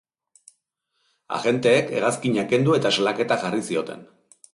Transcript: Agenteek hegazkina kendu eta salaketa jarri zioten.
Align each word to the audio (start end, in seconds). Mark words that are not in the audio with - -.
Agenteek 1.37 1.93
hegazkina 1.97 2.45
kendu 2.53 2.73
eta 2.79 2.93
salaketa 2.97 3.39
jarri 3.45 3.63
zioten. 3.67 4.03